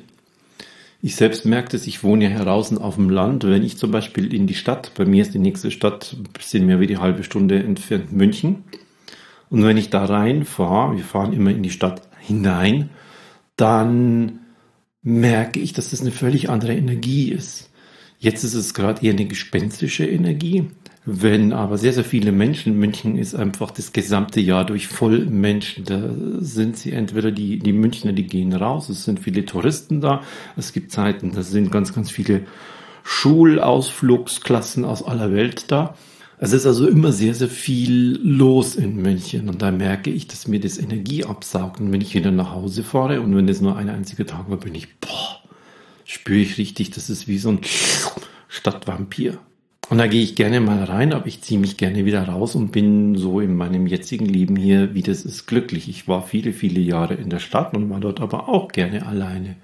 Ich 1.03 1.17
selbst 1.17 1.45
merkte 1.45 1.77
es, 1.77 1.87
ich 1.87 2.03
wohne 2.03 2.31
ja 2.31 2.43
draußen 2.43 2.79
auf 2.79 2.95
dem 2.95 3.11
Land. 3.11 3.45
Wenn 3.45 3.65
ich 3.65 3.79
zum 3.79 3.91
Beispiel 3.91 4.33
in 4.33 4.47
die 4.47 4.55
Stadt, 4.55 4.93
bei 4.97 5.05
mir 5.05 5.23
ist 5.23 5.35
die 5.35 5.41
nächste 5.41 5.71
Stadt 5.71 6.15
ein 6.17 6.25
bisschen 6.33 6.67
mehr 6.67 6.81
wie 6.81 6.87
die 6.87 6.99
halbe 6.99 7.25
Stunde 7.25 7.63
entfernt 7.63 8.13
München. 8.13 8.65
Und 9.51 9.65
wenn 9.65 9.77
ich 9.77 9.91
da 9.91 10.05
reinfahre, 10.05 10.97
wir 10.97 11.05
fahren 11.05 11.33
immer 11.33 11.51
in 11.51 11.63
die 11.63 11.71
Stadt 11.71 12.03
hinein, 12.21 12.91
dann 13.57 14.41
merke 15.03 15.59
ich, 15.59 15.73
dass 15.73 15.91
das 15.91 16.01
eine 16.01 16.13
völlig 16.13 16.49
andere 16.49 16.75
Energie 16.75 17.31
ist. 17.31 17.71
Jetzt 18.19 18.45
ist 18.45 18.55
es 18.55 18.75
gerade 18.75 19.05
eher 19.05 19.13
eine 19.13 19.27
gespenstische 19.27 20.07
Energie. 20.07 20.69
Wenn 21.11 21.55
aber 21.55 21.79
sehr, 21.79 21.95
sehr 21.95 22.05
viele 22.05 22.33
Menschen, 22.33 22.79
München 22.79 23.17
ist 23.17 23.35
einfach 23.35 23.71
das 23.71 23.95
gesamte 23.95 24.41
Jahr 24.41 24.67
durch 24.67 24.89
voll 24.89 25.25
Menschen, 25.25 25.85
da 25.87 26.03
sind 26.41 26.77
sie 26.77 26.93
entweder 26.93 27.31
die, 27.31 27.59
die 27.59 27.73
Münchner, 27.73 28.13
die 28.13 28.27
gehen 28.27 28.53
raus, 28.53 28.91
es 28.91 29.05
sind 29.05 29.19
viele 29.19 29.47
Touristen 29.47 30.03
da, 30.03 30.21
es 30.55 30.75
gibt 30.75 30.93
Zeiten, 30.93 31.33
da 31.33 31.43
sind 31.43 31.73
ganz, 31.73 31.95
ganz 31.95 32.11
viele 32.11 32.43
Schulausflugsklassen 33.05 34.85
aus 34.85 35.03
aller 35.03 35.33
Welt 35.33 35.73
da. 35.73 35.95
Es 36.37 36.53
ist 36.53 36.67
also 36.67 36.87
immer 36.87 37.11
sehr, 37.11 37.35
sehr 37.35 37.49
viel 37.49 38.21
los 38.23 38.77
in 38.77 38.97
München 38.97 39.49
und 39.49 39.63
da 39.63 39.71
merke 39.71 40.11
ich, 40.11 40.27
dass 40.27 40.47
mir 40.47 40.61
das 40.61 40.77
Energie 40.77 41.25
absaugt 41.25 41.81
und 41.81 41.91
wenn 41.91 42.03
ich 42.03 42.13
wieder 42.13 42.33
nach 42.33 42.53
Hause 42.53 42.83
fahre 42.83 43.23
und 43.23 43.35
wenn 43.35 43.47
das 43.47 43.63
nur 43.63 43.79
ein 43.79 43.89
einziger 43.89 44.27
Tag 44.27 44.51
war, 44.51 44.59
bin 44.59 44.75
ich, 44.75 44.99
boah, 45.01 45.41
spüre 46.05 46.41
ich 46.41 46.59
richtig, 46.59 46.91
das 46.91 47.09
ist 47.09 47.29
wie 47.29 47.39
so 47.39 47.49
ein 47.49 47.61
Stadtvampir. 48.49 49.39
Und 49.91 49.99
da 49.99 50.07
gehe 50.07 50.23
ich 50.23 50.35
gerne 50.35 50.61
mal 50.61 50.85
rein, 50.85 51.15
aber 51.15 51.27
ich 51.27 51.41
ziehe 51.41 51.59
mich 51.59 51.79
gerne 51.79 52.05
wieder 52.05 52.29
raus 52.29 52.55
und 52.55 52.73
bin 52.73 53.17
so 53.17 53.41
in 53.41 53.57
meinem 53.57 53.87
jetzigen 53.87 54.27
Leben 54.27 54.55
hier, 54.55 54.95
wie 54.95 55.03
das 55.03 55.25
ist, 55.25 55.47
glücklich. 55.47 55.89
Ich 55.89 56.07
war 56.07 56.23
viele, 56.23 56.53
viele 56.53 56.81
Jahre 56.81 57.15
in 57.15 57.31
der 57.31 57.39
Stadt 57.39 57.75
und 57.75 57.89
war 57.89 58.01
dort 58.01 58.21
aber 58.21 58.51
auch 58.51 58.69
gerne 58.69 59.07
alleine. 59.07 59.57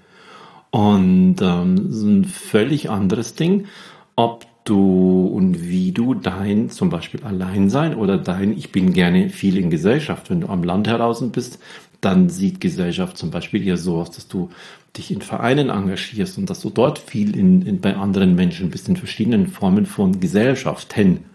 Und 0.71 1.37
ähm, 1.41 1.89
ist 1.89 2.01
ein 2.01 2.25
völlig 2.25 2.89
anderes 2.89 3.35
Ding, 3.35 3.67
ob 4.15 4.45
du 4.65 5.27
und 5.27 5.69
wie 5.69 5.91
du 5.91 6.15
dein 6.15 6.69
zum 6.71 6.89
Beispiel 6.89 7.23
Alleinsein 7.23 7.95
oder 7.95 8.17
dein 8.17 8.57
Ich 8.57 8.71
bin 8.71 8.93
gerne 8.93 9.29
viel 9.29 9.57
in 9.57 9.69
Gesellschaft, 9.69 10.31
wenn 10.31 10.41
du 10.41 10.49
am 10.49 10.63
Land 10.63 10.87
heraus 10.87 11.23
bist, 11.31 11.59
dann 12.01 12.29
sieht 12.29 12.61
Gesellschaft 12.61 13.17
zum 13.17 13.31
Beispiel 13.31 13.65
eher 13.65 13.77
so 13.77 13.97
aus, 13.97 14.11
dass 14.11 14.27
du 14.27 14.49
dich 14.97 15.11
in 15.11 15.21
Vereinen 15.21 15.69
engagierst 15.69 16.37
und 16.37 16.49
dass 16.49 16.61
du 16.61 16.69
dort 16.69 16.99
viel 16.99 17.35
in, 17.35 17.61
in, 17.63 17.81
bei 17.81 17.95
anderen 17.95 18.35
Menschen 18.35 18.69
bist, 18.69 18.87
in 18.87 18.95
verschiedenen 18.95 19.47
Formen 19.47 19.85
von 19.85 20.19
Gesellschaften. 20.19 21.25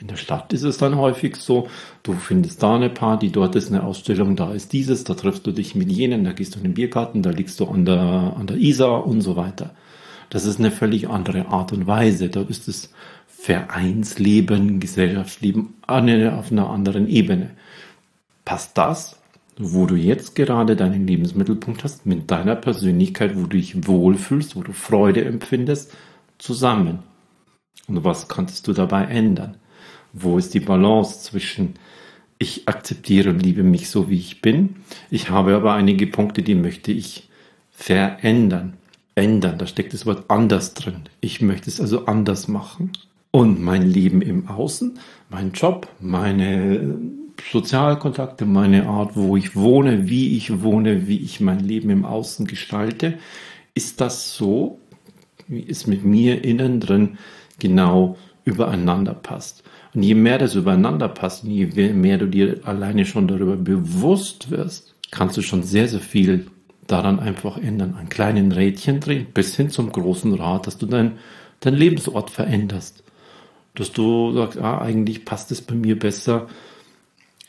In 0.00 0.08
der 0.08 0.16
Stadt 0.16 0.52
ist 0.52 0.64
es 0.64 0.78
dann 0.78 0.96
häufig 0.96 1.36
so, 1.36 1.68
du 2.02 2.14
findest 2.14 2.62
da 2.62 2.74
eine 2.74 2.90
Party, 2.90 3.30
dort 3.30 3.54
ist 3.54 3.70
eine 3.70 3.84
Ausstellung, 3.84 4.36
da 4.36 4.52
ist 4.52 4.72
dieses, 4.72 5.04
da 5.04 5.14
triffst 5.14 5.46
du 5.46 5.52
dich 5.52 5.74
mit 5.74 5.90
jenen, 5.90 6.24
da 6.24 6.32
gehst 6.32 6.54
du 6.54 6.58
in 6.58 6.64
den 6.64 6.74
Biergarten, 6.74 7.22
da 7.22 7.30
liegst 7.30 7.60
du 7.60 7.66
an 7.66 7.84
der, 7.84 8.34
an 8.36 8.46
der 8.46 8.56
Isar 8.56 9.06
und 9.06 9.20
so 9.20 9.36
weiter. 9.36 9.74
Das 10.30 10.46
ist 10.46 10.58
eine 10.58 10.70
völlig 10.70 11.08
andere 11.08 11.46
Art 11.46 11.72
und 11.72 11.86
Weise. 11.86 12.28
Dort 12.28 12.50
ist 12.50 12.66
das 12.66 12.90
Vereinsleben, 13.28 14.80
Gesellschaftsleben 14.80 15.74
auf 15.86 16.50
einer 16.50 16.70
anderen 16.70 17.08
Ebene. 17.08 17.50
Passt 18.44 18.76
das 18.76 19.16
wo 19.58 19.86
du 19.86 19.94
jetzt 19.94 20.34
gerade 20.34 20.76
deinen 20.76 21.06
Lebensmittelpunkt 21.06 21.84
hast, 21.84 22.06
mit 22.06 22.30
deiner 22.30 22.56
Persönlichkeit, 22.56 23.36
wo 23.36 23.42
du 23.42 23.56
dich 23.56 23.86
wohlfühlst, 23.86 24.56
wo 24.56 24.62
du 24.62 24.72
Freude 24.72 25.24
empfindest, 25.24 25.92
zusammen. 26.38 27.00
Und 27.86 28.04
was 28.04 28.28
kannst 28.28 28.66
du 28.66 28.72
dabei 28.72 29.04
ändern? 29.04 29.56
Wo 30.12 30.38
ist 30.38 30.54
die 30.54 30.60
Balance 30.60 31.20
zwischen 31.20 31.74
ich 32.38 32.68
akzeptiere 32.68 33.30
und 33.30 33.42
liebe 33.42 33.62
mich 33.62 33.88
so, 33.88 34.10
wie 34.10 34.18
ich 34.18 34.42
bin. 34.42 34.76
Ich 35.10 35.30
habe 35.30 35.54
aber 35.54 35.74
einige 35.74 36.06
Punkte, 36.06 36.42
die 36.42 36.54
möchte 36.54 36.92
ich 36.92 37.28
verändern. 37.70 38.74
Ändern, 39.14 39.58
da 39.58 39.66
steckt 39.66 39.94
das 39.94 40.06
Wort 40.06 40.24
anders 40.28 40.74
drin. 40.74 41.02
Ich 41.20 41.40
möchte 41.40 41.70
es 41.70 41.80
also 41.80 42.06
anders 42.06 42.48
machen. 42.48 42.92
Und 43.30 43.62
mein 43.62 43.82
Leben 43.82 44.22
im 44.22 44.48
Außen, 44.48 44.98
mein 45.30 45.52
Job, 45.52 45.88
meine 46.00 46.98
Sozialkontakte, 47.50 48.46
meine 48.46 48.86
Art, 48.86 49.16
wo 49.16 49.36
ich 49.36 49.54
wohne, 49.54 50.08
wie 50.08 50.36
ich 50.36 50.62
wohne, 50.62 51.06
wie 51.06 51.18
ich 51.18 51.40
mein 51.40 51.60
Leben 51.60 51.90
im 51.90 52.04
Außen 52.04 52.46
gestalte, 52.46 53.18
ist 53.74 54.00
das 54.00 54.36
so, 54.36 54.80
wie 55.48 55.68
es 55.68 55.86
mit 55.86 56.04
mir 56.04 56.44
innen 56.44 56.80
drin 56.80 57.18
genau 57.58 58.16
übereinander 58.44 59.14
passt. 59.14 59.62
Und 59.94 60.02
je 60.02 60.14
mehr 60.14 60.38
das 60.38 60.54
übereinander 60.54 61.08
passt, 61.08 61.44
je 61.44 61.66
mehr 61.92 62.18
du 62.18 62.26
dir 62.26 62.60
alleine 62.64 63.04
schon 63.04 63.28
darüber 63.28 63.56
bewusst 63.56 64.50
wirst, 64.50 64.94
kannst 65.10 65.36
du 65.36 65.42
schon 65.42 65.62
sehr, 65.62 65.88
sehr 65.88 66.00
viel 66.00 66.46
daran 66.86 67.20
einfach 67.20 67.58
ändern. 67.58 67.94
Ein 67.98 68.08
kleinen 68.08 68.52
Rädchen 68.52 69.00
drehen 69.00 69.26
bis 69.32 69.56
hin 69.56 69.70
zum 69.70 69.92
großen 69.92 70.34
Rad, 70.34 70.66
dass 70.66 70.78
du 70.78 70.86
dein, 70.86 71.12
dein 71.60 71.74
Lebensort 71.74 72.30
veränderst. 72.30 73.04
Dass 73.74 73.92
du 73.92 74.32
sagst, 74.32 74.58
ah, 74.58 74.78
eigentlich 74.78 75.24
passt 75.24 75.50
es 75.50 75.60
bei 75.62 75.74
mir 75.74 75.98
besser, 75.98 76.48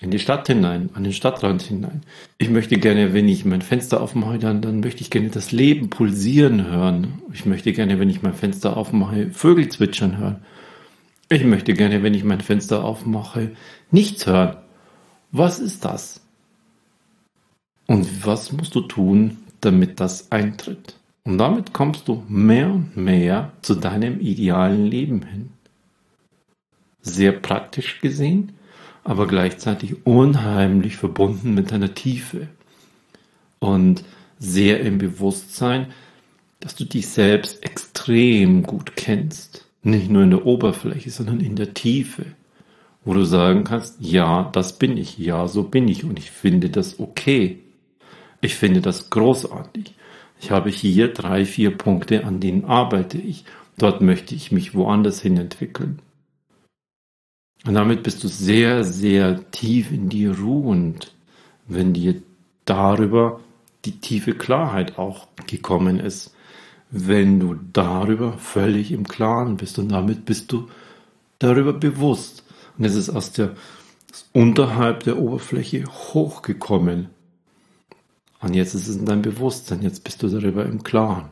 in 0.06 0.12
die 0.12 0.20
Stadt 0.20 0.46
hinein, 0.46 0.92
an 0.94 1.04
den 1.04 1.14
Stadtrand 1.14 1.64
hinein. 1.64 2.04
Ich 2.38 2.52
möchte 2.52 2.78
gerne, 2.78 3.14
wenn 3.14 3.28
ich 3.28 3.44
mein 3.44 3.64
Fenster 3.64 4.02
aufmache, 4.02 4.38
dann, 4.38 4.62
dann 4.62 4.80
möchte 4.80 5.02
ich 5.02 5.10
gerne 5.10 5.30
das 5.30 5.52
Leben 5.52 5.90
pulsieren 5.90 6.70
hören. 6.70 7.24
Ich 7.34 7.48
möchte 7.48 7.74
gerne, 7.74 8.00
wenn 8.00 8.10
ich 8.12 8.22
mein 8.22 8.36
Fenster 8.36 8.78
aufmache, 8.78 9.32
Vögel 9.32 9.68
zwitschern 9.68 10.20
hören. 10.20 10.46
Ich 11.30 11.44
möchte 11.44 11.74
gerne, 11.74 12.04
wenn 12.04 12.14
ich 12.14 12.24
mein 12.24 12.42
Fenster 12.42 12.86
aufmache, 12.86 13.54
nichts 13.90 14.28
hören. 14.28 14.58
Was 15.32 15.58
ist 15.58 15.84
das? 15.84 16.22
Und 17.88 18.28
was 18.28 18.52
musst 18.52 18.76
du 18.76 18.82
tun, 18.82 19.38
damit 19.60 20.00
das 20.00 20.32
eintritt? 20.32 20.98
Und 21.24 21.40
damit 21.40 21.74
kommst 21.74 22.08
du 22.08 22.24
mehr 22.28 22.70
und 22.70 22.96
mehr 22.96 23.54
zu 23.64 23.74
deinem 23.74 24.20
idealen 24.20 24.86
Leben 24.86 25.24
hin. 25.26 25.50
Sehr 27.02 27.32
praktisch 27.32 28.02
gesehen 28.02 28.52
aber 29.06 29.28
gleichzeitig 29.28 30.06
unheimlich 30.06 30.98
verbunden 30.98 31.54
mit 31.54 31.72
deiner 31.72 31.94
Tiefe 31.94 32.48
und 33.60 34.04
sehr 34.40 34.82
im 34.82 34.98
Bewusstsein, 34.98 35.88
dass 36.60 36.76
du 36.76 36.86
dich 36.86 37.08
selbst 37.08 37.64
extrem 37.64 38.64
gut 38.64 38.96
kennst. 38.96 39.66
Nicht 39.84 40.10
nur 40.10 40.24
in 40.24 40.32
der 40.32 40.46
Oberfläche, 40.48 41.12
sondern 41.12 41.40
in 41.40 41.56
der 41.56 41.76
Tiefe. 41.76 42.26
Wo 43.06 43.14
du 43.14 43.24
sagen 43.24 43.64
kannst, 43.64 43.98
ja, 44.00 44.50
das 44.52 44.80
bin 44.80 44.98
ich, 44.98 45.20
ja, 45.20 45.48
so 45.48 45.62
bin 45.62 45.88
ich 45.88 46.04
und 46.04 46.18
ich 46.18 46.32
finde 46.32 46.72
das 46.72 47.00
okay. 47.00 47.60
Ich 48.42 48.56
finde 48.56 48.82
das 48.82 49.12
großartig. 49.12 49.94
Ich 50.42 50.50
habe 50.50 50.72
hier 50.72 51.14
drei, 51.14 51.46
vier 51.46 51.78
Punkte, 51.78 52.26
an 52.26 52.40
denen 52.40 52.66
arbeite 52.66 53.20
ich. 53.20 53.46
Dort 53.78 54.02
möchte 54.02 54.34
ich 54.34 54.52
mich 54.52 54.74
woanders 54.74 55.22
hin 55.22 55.38
entwickeln. 55.38 56.00
Und 57.66 57.74
damit 57.74 58.04
bist 58.04 58.24
du 58.24 58.28
sehr, 58.28 58.84
sehr 58.84 59.50
tief 59.52 59.92
in 59.92 60.10
dir 60.10 60.38
ruhend, 60.38 61.14
wenn 61.68 61.94
dir 61.94 62.22
darüber 62.66 63.40
die 63.86 64.00
tiefe 64.00 64.34
Klarheit 64.34 65.00
auch 65.00 65.28
gekommen 65.48 66.00
ist. 66.00 66.36
Wenn 66.92 67.40
du 67.40 67.56
darüber 67.74 68.34
völlig 68.34 68.92
im 68.92 69.08
Klaren 69.08 69.58
bist 69.58 69.80
und 69.80 69.90
damit 69.90 70.26
bist 70.26 70.52
du 70.52 70.68
darüber 71.40 71.74
bewusst. 71.74 72.44
Und 72.78 72.86
es 72.86 72.96
ist 72.96 73.10
aus 73.10 73.32
der 73.32 73.56
unterhalb 74.32 75.04
der 75.04 75.18
Oberfläche 75.18 75.86
hochgekommen. 75.86 77.10
Und 78.42 78.54
jetzt 78.54 78.76
ist 78.76 78.88
es 78.88 78.98
in 78.98 79.06
deinem 79.06 79.24
Bewusstsein, 79.24 79.82
jetzt 79.82 80.04
bist 80.04 80.22
du 80.22 80.30
darüber 80.30 80.66
im 80.66 80.84
Klaren. 80.84 81.30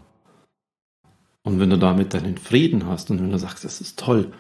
Und 1.44 1.60
wenn 1.60 1.70
du 1.70 1.78
damit 1.78 2.14
deinen 2.14 2.38
Frieden 2.38 2.88
hast 2.88 3.12
und 3.12 3.22
wenn 3.22 3.30
du 3.30 3.38
sagst, 3.38 3.64
das 3.64 3.82
ist 3.82 4.00
toll, 4.00 4.32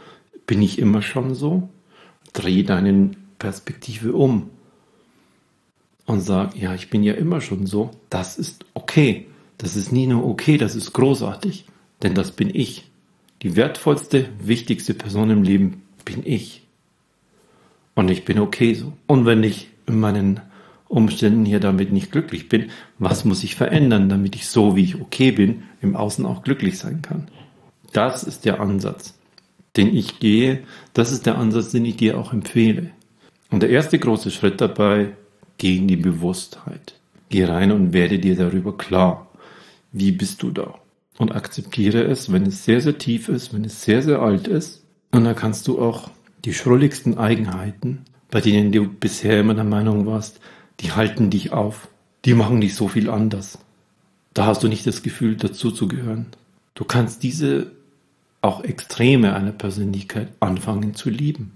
bin 0.48 0.62
ich 0.62 0.80
immer 0.80 1.02
schon 1.02 1.36
so? 1.36 1.70
Dreh 2.34 2.64
deine 2.64 3.12
Perspektive 3.40 4.14
um 4.14 4.50
und 6.06 6.22
sag, 6.22 6.56
ja, 6.56 6.74
ich 6.74 6.90
bin 6.90 7.04
ja 7.04 7.14
immer 7.14 7.42
schon 7.42 7.66
so, 7.66 7.92
das 8.10 8.38
ist 8.38 8.66
okay. 8.74 9.28
Das 9.58 9.76
ist 9.76 9.92
nie 9.92 10.08
nur 10.08 10.26
okay, 10.26 10.58
das 10.58 10.76
ist 10.76 10.94
großartig, 10.94 11.66
denn 12.02 12.16
das 12.16 12.32
bin 12.32 12.54
ich. 12.54 12.90
Die 13.42 13.56
wertvollste, 13.56 14.30
wichtigste 14.40 14.94
Person 14.94 15.30
im 15.30 15.44
Leben 15.44 15.84
bin 16.06 16.22
ich. 16.26 16.64
Und 17.96 18.10
ich 18.10 18.26
bin 18.26 18.40
okay 18.40 18.74
so. 18.74 18.94
Und 19.08 19.26
wenn 19.26 19.44
ich 19.44 19.70
in 19.86 20.00
meinen 20.00 20.42
Umständen 20.88 21.46
hier 21.46 21.60
damit 21.60 21.92
nicht 21.92 22.12
glücklich 22.12 22.50
bin, 22.50 22.72
was 23.00 23.26
muss 23.26 23.44
ich 23.44 23.56
verändern, 23.56 24.10
damit 24.10 24.36
ich 24.36 24.48
so, 24.48 24.76
wie 24.76 24.84
ich 24.84 25.00
okay 25.00 25.32
bin, 25.32 25.64
im 25.82 25.96
Außen 25.96 26.26
auch 26.26 26.44
glücklich 26.44 26.78
sein 26.78 27.02
kann? 27.02 27.28
Das 27.92 28.24
ist 28.24 28.46
der 28.46 28.60
Ansatz, 28.60 29.18
den 29.76 29.96
ich 29.96 30.20
gehe. 30.20 30.64
Das 30.94 31.12
ist 31.12 31.26
der 31.26 31.38
Ansatz, 31.38 31.72
den 31.72 31.86
ich 31.86 31.98
dir 31.98 32.18
auch 32.18 32.34
empfehle. 32.34 32.92
Und 33.50 33.62
der 33.62 33.70
erste 33.70 34.00
große 34.00 34.32
Schritt 34.32 34.62
dabei, 34.62 35.14
geh 35.58 35.78
in 35.78 35.88
die 35.88 35.98
Bewusstheit. 35.98 36.96
Geh 37.30 37.46
rein 37.46 37.72
und 37.72 37.94
werde 37.94 38.20
dir 38.20 38.36
darüber 38.36 38.78
klar. 38.78 39.30
Wie 39.92 40.12
bist 40.12 40.44
du 40.44 40.52
da? 40.52 40.76
Und 41.18 41.36
akzeptiere 41.36 42.04
es, 42.04 42.32
wenn 42.32 42.46
es 42.46 42.66
sehr, 42.66 42.82
sehr 42.82 42.98
tief 42.98 43.30
ist, 43.30 43.54
wenn 43.54 43.64
es 43.66 43.84
sehr, 43.84 44.02
sehr 44.02 44.22
alt 44.22 44.48
ist. 44.48 44.84
Und 45.12 45.26
dann 45.26 45.36
kannst 45.36 45.68
du 45.68 45.80
auch 45.80 46.10
die 46.46 46.54
schrulligsten 46.54 47.18
Eigenheiten, 47.18 48.06
bei 48.32 48.42
denen 48.42 48.72
du 48.72 48.88
bisher 48.88 49.40
immer 49.40 49.54
der 49.54 49.64
Meinung 49.64 50.06
warst, 50.06 50.40
die 50.80 50.92
halten 50.92 51.30
dich 51.30 51.54
auf, 51.54 51.88
die 52.26 52.34
machen 52.34 52.62
dich 52.62 52.76
so 52.76 52.88
viel 52.88 53.10
anders. 53.10 53.60
Da 54.34 54.48
hast 54.48 54.64
du 54.64 54.68
nicht 54.68 54.88
das 54.88 55.04
Gefühl, 55.04 55.36
dazu 55.36 55.70
zu 55.70 55.88
gehören. 55.88 56.26
Du 56.74 56.84
kannst 56.86 57.22
diese 57.22 57.72
auch 58.44 58.64
Extreme 58.64 59.36
einer 59.36 59.54
Persönlichkeit 59.54 60.28
anfangen 60.42 60.94
zu 60.94 61.10
lieben 61.10 61.54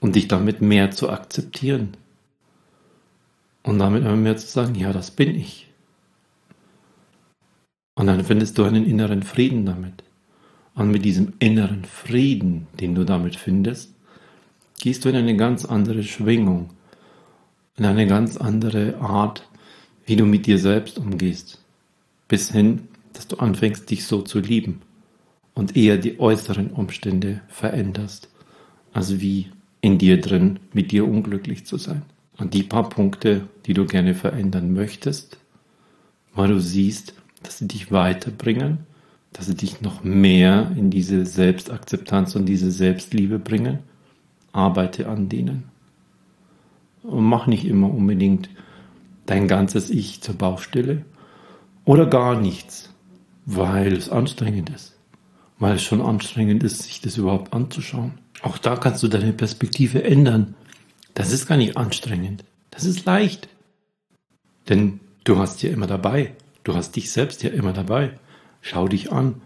und 0.00 0.16
dich 0.16 0.26
damit 0.26 0.62
mehr 0.62 0.90
zu 0.90 1.10
akzeptieren. 1.10 1.96
Und 3.62 3.78
damit 3.78 4.02
immer 4.02 4.16
mehr 4.16 4.36
zu 4.36 4.46
sagen, 4.46 4.74
ja, 4.74 4.92
das 4.92 5.10
bin 5.10 5.34
ich. 5.34 5.68
Und 7.94 8.06
dann 8.06 8.24
findest 8.24 8.56
du 8.56 8.64
einen 8.64 8.86
inneren 8.86 9.22
Frieden 9.22 9.66
damit. 9.66 10.02
Und 10.74 10.90
mit 10.92 11.04
diesem 11.04 11.34
inneren 11.40 11.84
Frieden, 11.84 12.68
den 12.80 12.94
du 12.94 13.04
damit 13.04 13.36
findest, 13.36 13.92
gehst 14.78 15.04
du 15.04 15.08
in 15.08 15.16
eine 15.16 15.36
ganz 15.36 15.64
andere 15.64 16.04
Schwingung, 16.04 16.70
in 17.76 17.84
eine 17.84 18.06
ganz 18.06 18.36
andere 18.36 18.98
Art, 18.98 19.48
wie 20.06 20.16
du 20.16 20.24
mit 20.24 20.46
dir 20.46 20.58
selbst 20.58 20.98
umgehst, 20.98 21.62
bis 22.28 22.52
hin, 22.52 22.88
dass 23.12 23.26
du 23.26 23.36
anfängst, 23.36 23.90
dich 23.90 24.06
so 24.06 24.22
zu 24.22 24.38
lieben 24.38 24.82
und 25.56 25.74
eher 25.74 25.96
die 25.96 26.20
äußeren 26.20 26.70
Umstände 26.70 27.40
veränderst, 27.48 28.28
als 28.92 29.20
wie 29.20 29.50
in 29.80 29.98
dir 29.98 30.20
drin 30.20 30.60
mit 30.72 30.92
dir 30.92 31.08
unglücklich 31.08 31.64
zu 31.66 31.78
sein. 31.78 32.02
Und 32.36 32.52
die 32.52 32.62
paar 32.62 32.88
Punkte, 32.90 33.48
die 33.64 33.72
du 33.72 33.86
gerne 33.86 34.14
verändern 34.14 34.72
möchtest, 34.74 35.38
weil 36.34 36.48
du 36.48 36.60
siehst, 36.60 37.14
dass 37.42 37.58
sie 37.58 37.66
dich 37.66 37.90
weiterbringen, 37.90 38.80
dass 39.32 39.46
sie 39.46 39.54
dich 39.54 39.80
noch 39.80 40.04
mehr 40.04 40.72
in 40.76 40.90
diese 40.90 41.24
Selbstakzeptanz 41.24 42.36
und 42.36 42.46
diese 42.46 42.70
Selbstliebe 42.70 43.38
bringen. 43.38 43.78
Arbeite 44.52 45.08
an 45.08 45.30
denen. 45.30 45.64
Und 47.02 47.24
mach 47.24 47.46
nicht 47.46 47.64
immer 47.64 47.92
unbedingt 47.92 48.50
dein 49.24 49.48
ganzes 49.48 49.88
Ich 49.88 50.20
zur 50.20 50.34
Baustelle 50.34 51.06
oder 51.86 52.04
gar 52.04 52.38
nichts, 52.38 52.92
weil 53.46 53.94
es 53.94 54.10
anstrengend 54.10 54.68
ist. 54.68 54.95
Weil 55.58 55.76
es 55.76 55.82
schon 55.82 56.02
anstrengend 56.02 56.62
ist, 56.62 56.82
sich 56.82 57.00
das 57.00 57.16
überhaupt 57.16 57.52
anzuschauen. 57.52 58.18
Auch 58.42 58.58
da 58.58 58.76
kannst 58.76 59.02
du 59.02 59.08
deine 59.08 59.32
Perspektive 59.32 60.04
ändern. 60.04 60.54
Das 61.14 61.32
ist 61.32 61.46
gar 61.46 61.56
nicht 61.56 61.76
anstrengend. 61.76 62.44
Das 62.70 62.84
ist 62.84 63.06
leicht. 63.06 63.48
Denn 64.68 65.00
du 65.24 65.38
hast 65.38 65.62
ja 65.62 65.70
immer 65.70 65.86
dabei. 65.86 66.34
Du 66.64 66.74
hast 66.74 66.96
dich 66.96 67.10
selbst 67.10 67.42
ja 67.42 67.50
immer 67.50 67.72
dabei. 67.72 68.18
Schau 68.60 68.88
dich 68.88 69.12
an. 69.12 69.40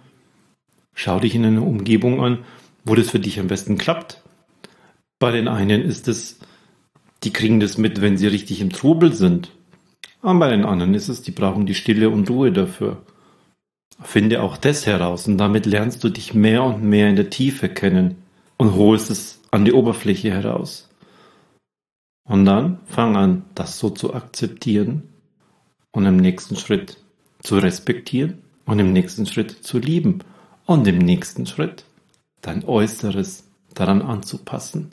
Schau 0.95 1.21
dich 1.21 1.35
in 1.35 1.45
einer 1.45 1.67
Umgebung 1.67 2.21
an, 2.21 2.39
wo 2.85 2.95
das 2.95 3.11
für 3.11 3.21
dich 3.21 3.39
am 3.39 3.47
besten 3.47 3.79
klappt. 3.79 4.23
Bei 5.19 5.31
den 5.31 5.49
einen 5.49 5.83
ist 5.83 6.09
es, 6.09 6.41
die 7.23 7.33
kriegen 7.33 7.61
das 7.61 7.79
mit, 7.79 8.01
wenn 8.01 8.17
sie 8.17 8.27
richtig 8.27 8.61
im 8.61 8.71
Trubel 8.71 9.13
sind. 9.13 9.51
Und 10.23 10.39
bei 10.39 10.51
den 10.51 10.65
anderen 10.65 10.95
ist 10.95 11.09
es, 11.09 11.23
die 11.23 11.31
brauchen 11.31 11.67
die 11.67 11.75
Stille 11.75 12.11
und 12.11 12.29
Ruhe 12.31 12.53
dafür. 12.53 13.03
Finde 14.03 14.43
auch 14.43 14.57
das 14.57 14.87
heraus 14.87 15.29
und 15.29 15.39
damit 15.39 15.67
lernst 15.67 16.03
du 16.03 16.09
dich 16.09 16.35
mehr 16.35 16.65
und 16.65 16.83
mehr 16.83 17.09
in 17.09 17.17
der 17.17 17.31
Tiefe 17.31 17.69
kennen 17.69 18.17
und 18.57 18.75
holst 18.75 19.11
es 19.11 19.41
an 19.51 19.65
die 19.65 19.73
Oberfläche 19.73 20.31
heraus. 20.31 20.89
Und 22.25 22.45
dann 22.45 22.79
fang 22.87 23.17
an, 23.17 23.43
das 23.55 23.79
so 23.79 23.91
zu 23.91 24.15
akzeptieren 24.15 25.03
und 25.93 26.07
im 26.07 26.17
nächsten 26.17 26.57
Schritt 26.57 26.97
zu 27.43 27.59
respektieren 27.59 28.39
und 28.65 28.79
im 28.79 28.93
nächsten 28.93 29.27
Schritt 29.27 29.51
zu 29.51 29.79
lieben 29.79 30.21
und 30.67 30.87
im 30.87 30.99
nächsten 30.99 31.47
Schritt 31.47 31.85
dein 32.41 32.65
Äußeres 32.65 33.45
daran 33.75 34.03
anzupassen 34.03 34.93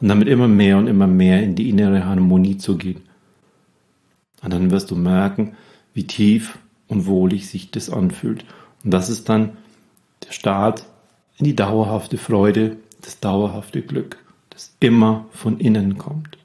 und 0.00 0.08
damit 0.08 0.28
immer 0.28 0.48
mehr 0.48 0.78
und 0.78 0.86
immer 0.86 1.06
mehr 1.06 1.42
in 1.42 1.54
die 1.54 1.68
innere 1.68 2.04
Harmonie 2.04 2.56
zu 2.56 2.76
gehen. 2.76 3.02
Und 4.42 4.52
dann 4.52 4.70
wirst 4.70 4.90
du 4.90 4.96
merken, 4.96 5.56
wie 5.92 6.06
tief 6.06 6.58
und 6.90 7.06
wohlig 7.06 7.48
sich 7.48 7.70
das 7.70 7.88
anfühlt. 7.88 8.44
Und 8.84 8.90
das 8.90 9.08
ist 9.08 9.28
dann 9.28 9.56
der 10.26 10.32
Start 10.32 10.86
in 11.38 11.44
die 11.46 11.56
dauerhafte 11.56 12.18
Freude, 12.18 12.76
das 13.00 13.20
dauerhafte 13.20 13.80
Glück, 13.80 14.18
das 14.50 14.76
immer 14.80 15.24
von 15.30 15.58
innen 15.58 15.96
kommt. 15.96 16.36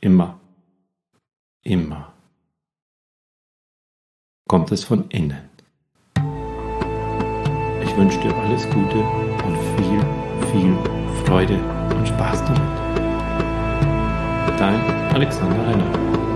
Immer. 0.00 0.38
Immer. 1.62 2.12
Kommt 4.46 4.70
es 4.70 4.84
von 4.84 5.06
innen. 5.08 5.50
Ich 7.82 7.96
wünsche 7.96 8.20
dir 8.20 8.34
alles 8.36 8.68
Gute 8.70 8.98
und 8.98 9.56
viel, 9.76 10.00
viel 10.52 10.76
Freude 11.24 11.58
und 11.96 12.06
Spaß 12.06 12.44
damit. 12.44 12.86
Dein 14.58 14.80
Alexander 15.12 15.66
Renner. 15.66 16.35